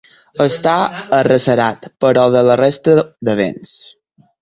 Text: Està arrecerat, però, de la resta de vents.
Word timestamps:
Està 0.45 0.73
arrecerat, 1.17 1.87
però, 2.07 2.25
de 2.39 2.45
la 2.51 2.59
resta 2.65 2.99
de 3.31 3.41
vents. 3.45 3.79